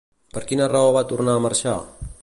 Per 0.37 0.41
quina 0.51 0.69
raó 0.71 0.89
va 0.95 1.05
tornar 1.13 1.37
a 1.41 1.45
marxar? 1.47 1.77